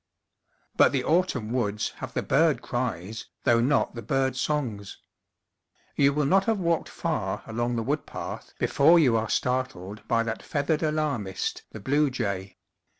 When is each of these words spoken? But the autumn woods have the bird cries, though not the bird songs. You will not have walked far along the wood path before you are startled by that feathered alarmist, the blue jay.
But 0.75 0.93
the 0.93 1.03
autumn 1.03 1.51
woods 1.53 1.91
have 1.97 2.15
the 2.15 2.23
bird 2.23 2.63
cries, 2.63 3.27
though 3.43 3.59
not 3.61 3.93
the 3.93 4.01
bird 4.01 4.35
songs. 4.35 4.97
You 5.95 6.11
will 6.11 6.25
not 6.25 6.45
have 6.45 6.57
walked 6.57 6.89
far 6.89 7.43
along 7.45 7.75
the 7.75 7.83
wood 7.83 8.07
path 8.07 8.51
before 8.57 8.97
you 8.97 9.15
are 9.15 9.29
startled 9.29 10.01
by 10.07 10.23
that 10.23 10.41
feathered 10.41 10.81
alarmist, 10.81 11.61
the 11.71 11.79
blue 11.79 12.09
jay. 12.09 12.57